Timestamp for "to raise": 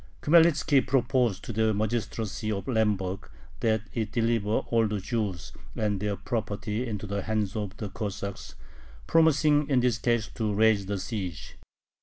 10.29-10.87